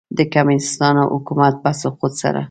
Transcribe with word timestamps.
د 0.17 0.19
کمونیسټانو 0.33 1.03
حکومت 1.13 1.53
په 1.63 1.69
سقوط 1.81 2.13
سره. 2.21 2.39